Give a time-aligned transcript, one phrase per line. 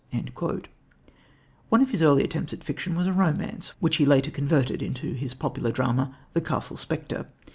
[1.69, 5.13] "One of his early attempts at fiction was a romance which he later converted into
[5.13, 7.27] his popular drama, The Castle Spectre.